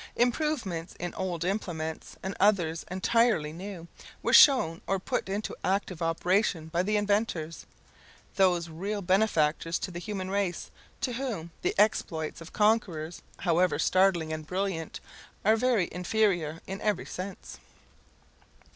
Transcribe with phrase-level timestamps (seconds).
[0.15, 3.87] Improvements in old implements, and others entirely new,
[4.23, 7.67] were shown or put into active operation by the inventors,
[8.35, 14.33] those real benefactors to the human race, to whom the exploits of conquerors, however startling
[14.33, 14.99] and brilliant,
[15.45, 17.59] are very inferior in every sense.